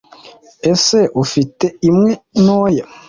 Ese 0.71 0.99
Ufite 1.23 1.65
imwe 1.89 2.11
ntoya? 2.41 2.85